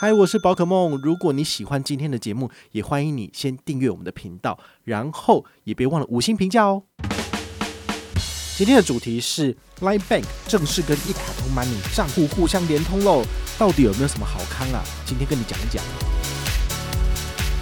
[0.00, 0.96] 嗨，我是宝可梦。
[1.02, 6.84] 如果你喜欢今天的节目，也欢迎你先订阅我们的频道，然后也别忘了五星评价哦。
[8.56, 13.24] 今天的主题是 Line Bank 正式跟一卡通 Money 账户互相连通喽，
[13.58, 14.84] 到底有没有什么好康啊？
[15.04, 15.82] 今天跟你讲一讲。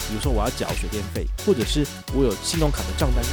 [0.06, 3.30] 比如说我要缴水电费，或者是我有信用卡的账单要。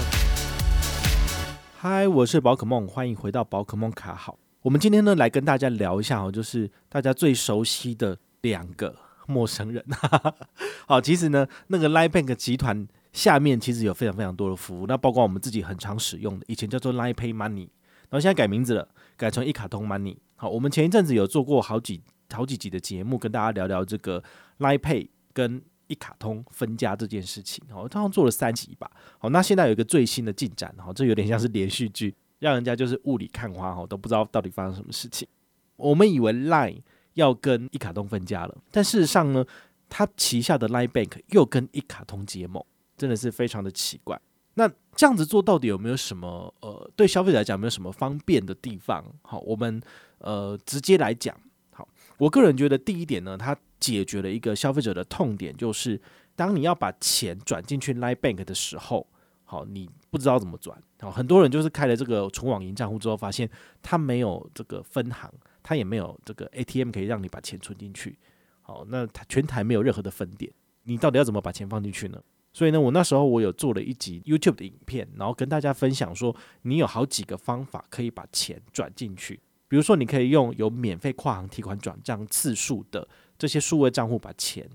[1.77, 4.37] 嗨，我是宝可梦，欢迎回到宝可梦卡好。
[4.61, 8.17] 我们今天呢来跟大家聊一下哦，就是大家最熟悉的。
[8.43, 9.83] 两个陌生人，
[10.85, 17.69] 好，其实呢，那个 Line Bank 集团下面其实有非常非常多的服务，那包括我们自己很常使用的，以前叫做 Line Pay Money，
[18.09, 18.87] 然后现在改名字了，
[19.17, 20.17] 改成一卡通 Money。
[20.35, 22.01] 好，我们前一阵子有做过好几
[22.33, 24.21] 好几集的节目，跟大家聊聊这个
[24.59, 27.63] Line Pay 跟一卡通分家这件事情。
[27.71, 28.91] 好，通常做了三集吧。
[29.19, 35.25] 好，那现在有一个最新的进展，哈，这有点像是连续剧，让人家就是雾里看花，哈，都不知道到底发生什么事情。
[35.77, 36.81] 我们以为 Line
[37.13, 39.45] 要跟一卡通分家了，但事实上呢，
[39.89, 42.63] 他旗下的 Line Bank 又跟一卡通结盟，
[42.97, 44.19] 真的是非常的奇怪。
[44.55, 49.03] 那这样子做到底有没有什么呃，对消费者来讲有没有什么方便的地方？
[49.23, 49.81] 好，我们
[50.19, 51.35] 呃直接来讲。
[51.71, 55.99] 好，我个人觉得第一点呢，它解决了一个消费者的痛点，就是
[56.35, 59.07] 当你要把钱转进去 Line Bank 的时候，
[59.43, 60.79] 好，你不知道怎么转。
[60.99, 63.49] 好，很多人就是开了这个纯网银账户之后，发现
[63.81, 65.31] 他没有这个分行。
[65.63, 68.19] 他也没有这个 ATM 可以让你把钱存进去，
[68.61, 70.51] 好，那他全台没有任何的分点，
[70.83, 72.21] 你到底要怎么把钱放进去呢？
[72.51, 83.07] 所以呢，我那时候我有做了一集 YouTube 的影片，然后跟大家分享说，你有好几个方法可以把钱转进去，比如说你可以用有免费跨行提款转账次数的
[83.39, 84.69] 这些数位账户把钱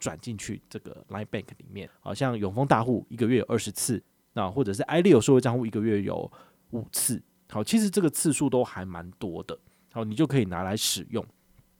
[0.00, 4.02] 转进去这个 Line Bank 里面，好像永丰大户一个月有二十次，
[4.32, 6.28] 那或者是 iLeo 数位账户一个月有
[6.70, 9.56] 五次，好，其实这个次数都还蛮多的。
[9.92, 11.24] 好，你就可以拿来使用。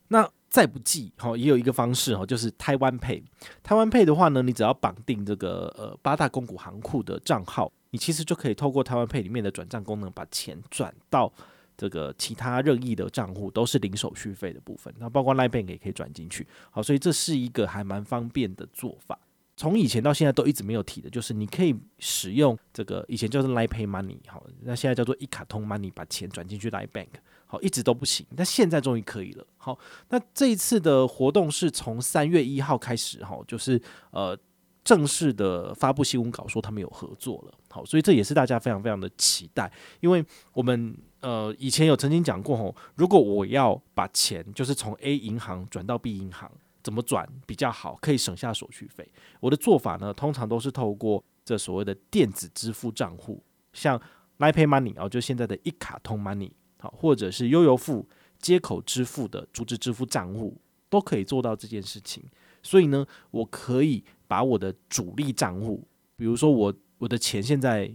[0.08, 3.22] 那再不济，好，也有一个方式哈，就是台湾 Pay。
[3.62, 11.32] 台湾 Pay 的话呢，你只要绑定这个呃八大公股行库的账号，你其实就可以透过台湾 Pay 里面的转账功能，把钱转到
[11.74, 14.94] 这个其他任意的账户，都是零手续费的部分。
[14.98, 16.46] 那包括 Line Bank 也可以转进去。
[16.70, 19.18] 好，所以这是一个还蛮方便的做法。
[19.56, 27.08] 从以前到现在都一直没有提的，就是你可以使用这个以前叫做 l i Pay Money，好，那现在叫做一卡通 Money，把钱转进去 l i Bank。
[27.46, 29.46] 好，一直都不行，但现在终于可以了。
[29.58, 33.78] 好，那这一次的活动是从三月一号开始，哈，就是
[34.10, 34.34] 呃
[34.82, 37.52] 正式的发布新闻稿说他们有合作了。
[37.68, 39.70] 好，所以这也是大家非常非常的期待，
[40.00, 40.24] 因为
[40.54, 46.50] 我们呃以前有曾经讲过，吼，如果我要把钱就是从 A 银行转到 B 银行，
[46.82, 49.06] 怎么转比较好，可以省下手续费？
[49.40, 54.00] 我的做法呢，通常都是透过这所谓的电子支付账户，像
[54.38, 56.50] l i p a y Money 啊，就现在的一卡通 Money。
[56.78, 58.08] 好，或者是悠游付
[58.40, 60.60] 接口支付的组织支付账户
[60.90, 62.24] 都可以做到这件事情。
[62.60, 67.88] 所以呢，我可以把我的主力账户，比如说我我的钱现在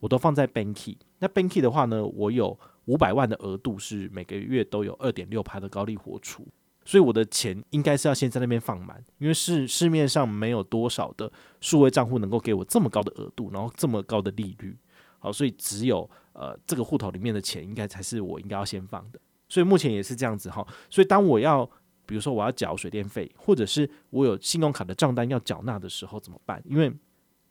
[0.00, 6.46] 我都放在 Banky，那 Banky 的话呢，我有五百万的额度是每个月都有二点六趴的高利活出，
[6.84, 11.30] 所以我的钱应该是要先在那边放满，因为市市面上没有多少的
[11.60, 14.76] 数位账户能够给我这么高的额度，然后这么高的利率。
[15.18, 20.66] 好，所以只有呃这个户头里面的钱应该才是我应该要先放的，所以目前也是这样子哈。
[20.88, 21.64] 所以当我要
[22.06, 26.62] 比如说我要缴水电费，或者是我有信用卡的账单要缴纳的时候怎么办？
[26.64, 26.90] 因为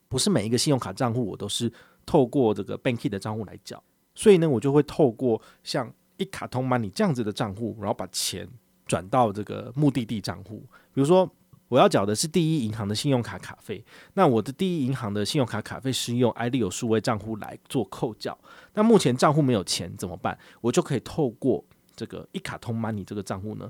[0.07, 1.71] 不是每一个信用卡账户我都是
[2.05, 3.81] 透过这个 Banky 的账户来缴，
[4.15, 8.49] 所以呢我就会透过像一卡通 Money 这样子的账户，然后把钱
[8.89, 11.31] 转到这个目的地账户，比如说。
[11.69, 13.85] 我要缴的是第一银行的信用卡卡费，
[14.15, 18.35] 那我的第一银行的信用卡卡费是用 i d 有数位账户来做扣缴，
[18.73, 20.35] 那目前账户没有钱怎么办？
[20.61, 21.63] 我就可以透过
[21.95, 23.69] 这个一卡通 Money 这个账户呢，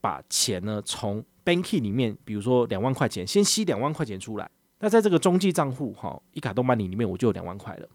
[0.00, 7.88] 把钱呢从 Banky 里面，比如说两万块钱，先吸两万块钱出来，那在这个中继账户哈，一卡通 Money 里面我就有两万块了，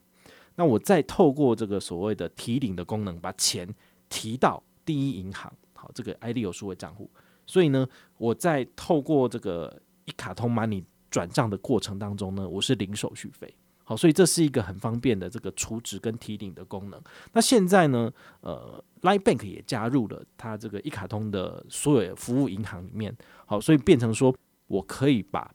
[0.55, 3.67] 那我再透过这个所谓的提领的功能，把钱
[4.07, 5.51] 提到第一银行，
[5.83, 7.11] 好，这个 ID 有数位账户。
[7.45, 7.85] 所以呢，
[8.17, 13.53] 我在透过这个一卡通 Money 转账的过程当中呢，我是零手续费。
[13.83, 17.01] 好，所以这是一个很方便的这个储值跟提领的功能。
[17.33, 18.09] 那现在呢，
[18.39, 23.13] 呃，Line Bank 也加入了它这个一卡通的所有服务银行里面。
[23.45, 24.33] 好，所以变成说
[24.67, 25.53] 我可以把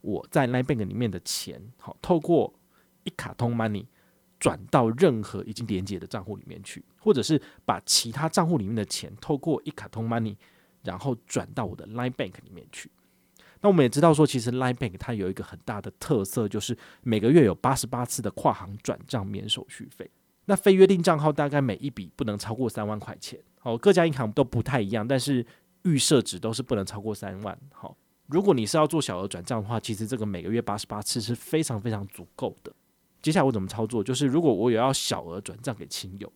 [0.00, 2.52] 我在 Line Bank 里面的钱，好，透过
[3.04, 3.86] 一卡通 Money
[4.38, 10.36] 转到任何已经连接的账户里面去，或者是把其他账户里面的钱透过一卡通 Money。
[10.84, 12.88] 然后转到我的 Line Bank 里面去。
[13.60, 20.08] 那我们也知道说，其实 Line Bank 它有一个很大的特色，就是每个月有八十八次的跨行转账免手续费。
[20.46, 23.38] 那非约定账号大概每一笔不能超过三万块钱。
[23.62, 25.44] 哦，各家银行都不太一样，但是
[25.82, 27.58] 预设值都是不能超过三万。
[27.72, 27.94] 好，
[28.28, 32.72] 如果你是要做小额转账的话，其实这个每个月八十八次是非常非常足够的。
[33.20, 34.02] 接下来我怎么操作？
[34.02, 36.32] 就是如果我有要小额转账给亲友，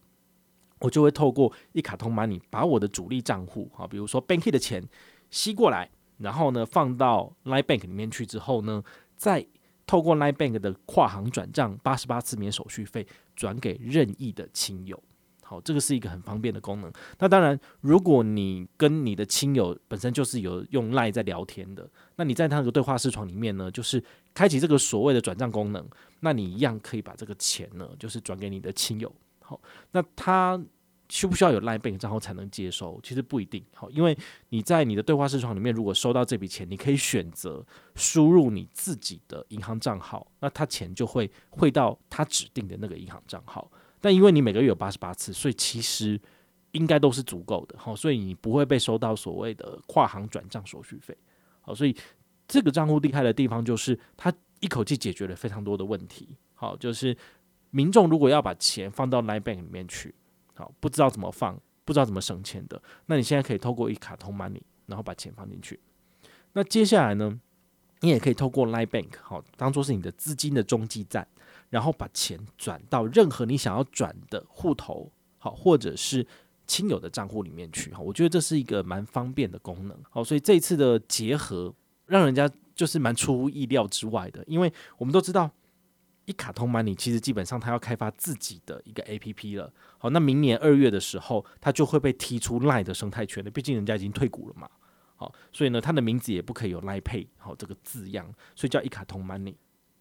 [0.80, 4.82] 我就会透过一卡通 Money 把我的主力账户，啊，比如说 Banky 的钱
[5.30, 5.88] 吸过来，
[6.18, 8.82] 然后呢放到 Line Bank 里面去之后呢，
[9.16, 9.46] 再
[9.86, 13.06] 透过 Line Bank 的跨行转账八十八次免手续费
[13.36, 15.00] 转给任意的亲友。
[15.52, 16.90] 好，这个是一个很方便的功能。
[17.18, 24.02] 那当然，如果你跟你的亲友本身就是有用 Line 在聊天的，那你在他那个对话视窗里面呢，就是
[24.32, 25.86] 开启这个所谓的转账功能，
[26.20, 29.14] 那你一样可以把这个钱呢，就是转给你的亲友。
[29.40, 29.60] 好，
[29.90, 30.58] 那他
[31.10, 32.98] 需不需要有 Line Bank 账号才能接收？
[33.02, 33.62] 其实不一定。
[33.74, 34.16] 好，因为
[34.48, 37.62] 你在你的对话视窗里面，如果收到这笔钱，你可以选择
[37.94, 43.70] 输入你自己的银行账号，那他钱就会汇到他指定的那个银行账号。
[44.02, 46.20] 但因为你每个月有八十八次，所以其实
[46.72, 51.16] 应该都是足够的，好，所以你不会被收到所谓的跨行转账手续费，
[51.60, 51.96] 好，所以
[52.48, 57.16] 这个账户厉害的地方就是它一口气解决了非常多的问题，好，就是
[57.70, 60.12] 民众如果要把钱放到 Line Bank 里面去，
[60.56, 65.78] 好，不知道怎么放，不知道怎么省钱的，那你现在可以透过一卡通 Money，然后把钱放进去，
[66.54, 67.38] 那接下来呢，
[68.00, 71.28] 你也可以透过 Line Bank，好，当做是你的资金的中继站。
[71.72, 76.26] 然后把钱转到任何你想要转的户头，好，或者是
[76.66, 81.74] 亲友的账户里面去，哈，我觉得这是一个蛮方便的功能，好，所以这一次的结合
[82.04, 85.50] 让人家就是蛮出乎意料之外的，因为我们都知道
[86.26, 94.68] 一卡通 Money 其实基本上它要开发自己的一个 APP 了，好，那明年二月的时候它就会被踢出 Line 的生态圈了，毕竟人家已经退股了嘛，
[95.16, 99.54] 好，所以呢它的名字也不可以有 Line Pay 好这个字样，所以叫一卡通 Money。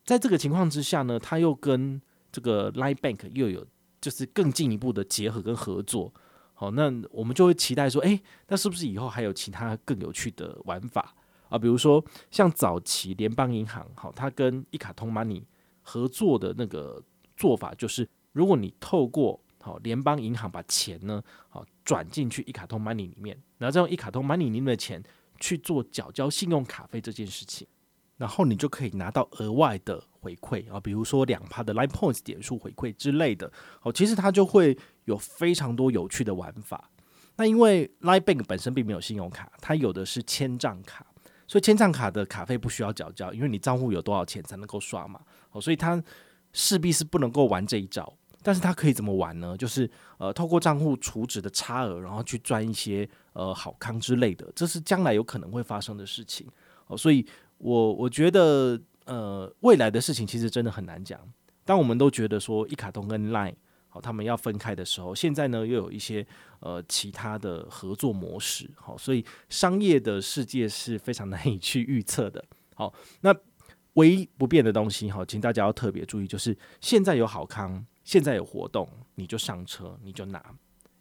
[0.03, 2.01] 在这个情况之下呢，他又跟
[2.31, 3.65] 这个 Line Bank 又有
[4.00, 6.12] 就是更进一步的结合跟合作，
[6.53, 11.13] 好，那我们就会期待说，诶，那是不是以后还有其他更有趣的玩法
[11.50, 11.57] 啊？
[11.57, 15.44] 比如说像早期联邦银行，好，它跟一卡通 Money
[15.81, 17.01] 合作的那个
[17.38, 25.03] 做法，就是如果你透过好联邦银行把钱呢，好转进去一卡通 Money 里面，然后再用一卡通 Money 里面的钱
[25.39, 27.68] 去做缴交信用卡费这件事情。
[28.21, 33.51] 然后你就可以拿到额外的回馈啊，比如说两趴的 Line Points 点数回馈之类的。
[33.81, 36.88] 哦，其实它就会有非常多有趣的玩法。
[37.38, 41.03] 那因为 Line Bank 本身并没有信用卡，它有的是千账卡，
[41.47, 45.19] 所以千账卡的卡费不需要缴交，因为你账户有多少钱才能够刷嘛。
[45.50, 46.00] 哦，所以它
[46.53, 48.15] 势必是不能够玩这一招。
[48.44, 49.57] 但是它可以怎么玩呢？
[49.57, 49.89] 就是
[50.19, 56.47] 呃，透过账户储值的差额，然后去赚一些呃好康之类的，这是将来有可能会发生的事情。
[56.85, 57.25] 哦，所以。
[57.61, 61.19] 我我觉得，呃，未来的事情其实真的很难讲。
[61.63, 63.53] 当我们都觉得说一卡通跟 Line
[63.87, 66.25] 好，他们要分开的时候，现在呢又有一些
[66.59, 72.43] 呃其他的合作模式，好，所以商业的世界是非常 难以去预测的。
[72.73, 73.35] 好，那
[73.93, 80.43] 唯一不变的东西，好，请大家要特别注意，就是现在有好康，现在有活动，你就上车，你就拿，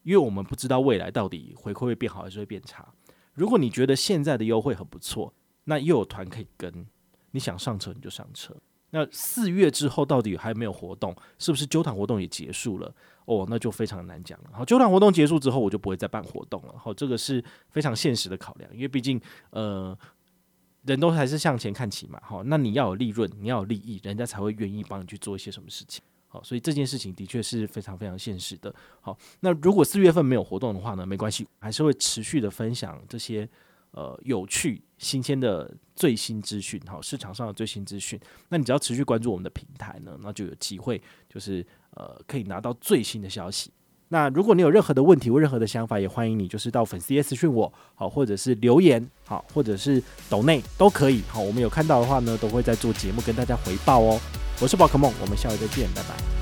[0.02, 2.86] 因为我们不知道未来到底回馈会变好还是会变差。
[3.32, 5.32] 如果你觉得现在的优惠很不错，
[5.70, 6.84] 那又有团可以跟，
[7.30, 8.52] 你想上车你就上车。
[8.90, 11.14] 那四月之后到底还有没有活动？
[11.38, 12.92] 是不是揪团活动也结束了？
[13.24, 14.50] 哦，那就非常难讲了。
[14.52, 16.74] 好，揪团活动结束之后，我就不会再办活动了。
[16.76, 19.20] 好，这个是非常现实的考量，因为毕竟
[19.50, 19.96] 呃，
[20.82, 22.20] 人都还是向前看齐嘛。
[22.20, 26.02] 好，那你要有利润，你要有利益，人家才会愿意帮你去做一些什么事情。
[26.26, 28.74] 好，所以这件事情的确是非常非常现实的。
[29.00, 31.06] 好，那如果四月份没有活动的话呢？
[31.06, 33.48] 没关系，还是会持续的分享这些。
[33.92, 38.18] 呃，有趣、新鲜的最新资讯，好，市场上的最新资讯，
[38.48, 43.72] 那你只要持续关注我们的平台呢，那就有机会，就是呃，可以拿到最新的消息。
[44.12, 54.20] 那如果你有任何的问题或任何的想法，也欢迎你就是到粉丝私讯我，好，或者是留言，好，或者是抖内都可以，好，我们有看到的话呢，都会在做节目跟大家回报哦。
[54.60, 56.39] 我是宝可梦，我们下回再见，拜拜。